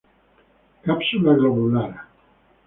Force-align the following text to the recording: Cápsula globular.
Cápsula 0.87 1.33
globular. 1.35 1.91